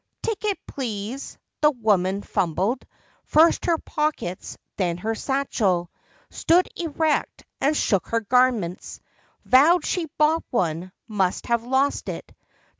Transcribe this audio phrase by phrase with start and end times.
[0.23, 2.87] "Ticket, please!" the woman fumbled,
[3.23, 5.91] First her pockets, then her satchel;
[6.31, 8.99] Stood erect and shook her garments;
[9.45, 12.33] Vowed she'd bought one; must have lost it.